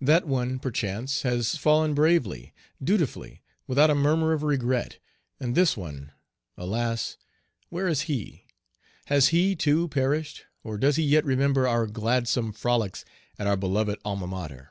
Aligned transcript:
That 0.00 0.28
one, 0.28 0.60
perchance, 0.60 1.22
has 1.22 1.56
fallen 1.56 1.92
bravely, 1.92 2.54
dutifully, 2.80 3.42
without 3.66 3.90
a 3.90 3.96
murmur 3.96 4.32
of 4.32 4.44
regret, 4.44 4.98
and 5.40 5.56
this 5.56 5.76
one, 5.76 6.12
alas! 6.56 7.16
where 7.68 7.88
is 7.88 8.02
he? 8.02 8.46
Has 9.06 9.30
he, 9.30 9.56
too, 9.56 9.88
perished, 9.88 10.44
or 10.62 10.78
does 10.78 10.94
he 10.94 11.02
yet 11.02 11.24
remember 11.24 11.66
our 11.66 11.88
gladsome 11.88 12.52
frolics 12.52 13.04
at 13.40 13.48
our 13.48 13.56
beloved 13.56 13.98
Alma 14.04 14.28
Mater. 14.28 14.70